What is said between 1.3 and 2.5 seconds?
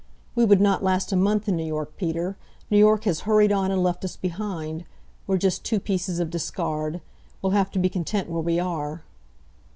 in New York, Peter.